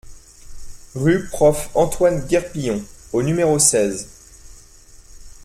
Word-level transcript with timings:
Rue 0.95 1.27
Prof. 1.27 1.69
Antoine 1.75 2.25
Guerpillon 2.25 2.83
au 3.13 3.21
numéro 3.21 3.59
seize 3.59 4.07